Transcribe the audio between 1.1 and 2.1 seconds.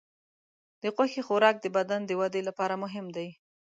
خوراک د بدن